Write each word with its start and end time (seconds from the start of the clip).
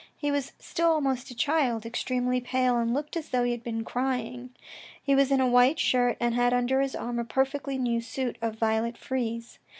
He 0.17 0.31
was 0.31 0.53
still 0.57 0.87
almost 0.89 1.29
a 1.29 1.35
child, 1.35 1.85
extremely 1.85 2.41
pale, 2.41 2.75
and 2.77 2.91
looked 2.91 3.15
as 3.15 3.29
though 3.29 3.43
he 3.43 3.51
had 3.51 3.63
been 3.63 3.83
crying. 3.83 4.49
He 4.99 5.13
was 5.13 5.29
in 5.31 5.39
a 5.39 5.45
white 5.47 5.77
shirt 5.77 6.17
and 6.19 6.33
had 6.33 6.53
under 6.55 6.81
his 6.81 6.95
arm 6.95 7.19
a 7.19 7.23
perfectly 7.23 7.77
new 7.77 8.01
suit 8.01 8.39
of 8.41 8.55
violet 8.55 8.97
frieze. 8.97 9.59